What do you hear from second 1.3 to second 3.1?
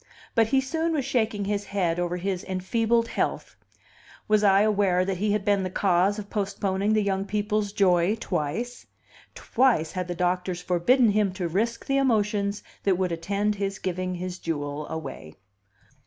his head over his enfeebled